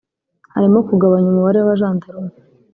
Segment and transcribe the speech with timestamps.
[0.53, 2.33] harimo kugabanya umubare w’abajandarume